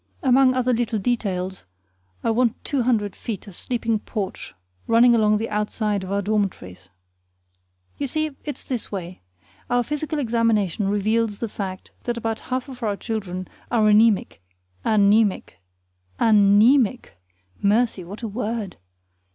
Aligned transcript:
Among 0.23 0.55
other 0.55 0.73
little 0.73 0.97
details 0.97 1.67
I 2.23 2.31
want 2.31 2.63
two 2.65 2.81
hundred 2.81 3.15
feet 3.15 3.45
of 3.45 3.55
sleeping 3.55 3.99
porch 3.99 4.55
running 4.87 5.13
along 5.13 5.37
the 5.37 5.47
outside 5.47 6.03
of 6.03 6.11
our 6.11 6.23
dormitories. 6.23 6.89
You 7.99 8.07
see, 8.07 8.35
it's 8.43 8.63
this 8.63 8.91
way: 8.91 9.21
our 9.69 9.83
physical 9.83 10.17
examination 10.17 10.87
reveals 10.87 11.39
the 11.39 11.47
fact 11.47 11.91
that 12.05 12.17
about 12.17 12.39
half 12.49 12.67
of 12.67 12.81
our 12.81 12.97
children 12.97 13.47
are 13.69 13.83
aenemic 13.83 14.39
aneamic 14.83 15.59
anaemic 16.19 17.11
(Mercy! 17.61 18.03
what 18.03 18.23
a 18.23 18.27
word!) 18.27 18.77